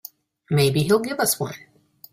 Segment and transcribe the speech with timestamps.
[0.49, 1.53] Maybe he'll give us one.